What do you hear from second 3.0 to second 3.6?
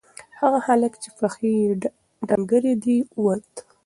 ووت.